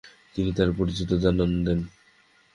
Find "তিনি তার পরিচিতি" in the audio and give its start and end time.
0.35-1.15